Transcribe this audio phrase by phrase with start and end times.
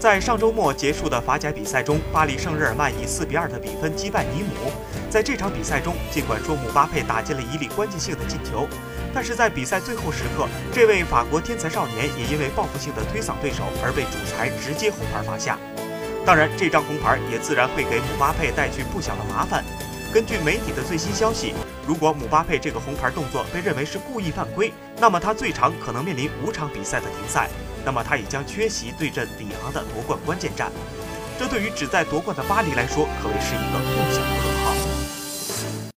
[0.00, 4.72] 在上周末结束的法甲比赛中，巴黎圣日耳曼以四比二的比分击败尼姆。
[5.10, 8.66] 在这场比赛中，尽管说姆巴佩打进了一粒关键性的进球，
[9.12, 15.58] 但是在比赛最后时刻，这位法国天才少年也因为报复性的推搡对手而被主裁直接红牌罚下。
[16.24, 19.62] 当然，这张红牌也自然会给姆巴佩带去不小的麻烦。
[20.12, 21.54] 根据媒体的最新消息，
[21.86, 27.48] 如果姆巴佩这个红牌动作被认为是故意犯规，那么他最长可能面临五场比赛的停赛。
[27.84, 30.70] 那么他也将缺席对阵里昂的夺冠关键战，
[31.38, 34.19] 这对于旨在夺冠的巴黎来说，可谓是一个不小。